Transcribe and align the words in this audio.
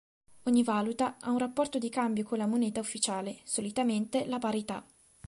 Ogni 0.45 0.63
valuta 0.63 1.17
ha 1.19 1.29
un 1.29 1.37
rapporto 1.37 1.77
di 1.77 1.89
cambio 1.91 2.23
con 2.23 2.39
la 2.39 2.47
moneta 2.47 2.79
ufficiale, 2.79 3.37
solitamente 3.43 4.25
la 4.25 4.39
parità. 4.39 4.83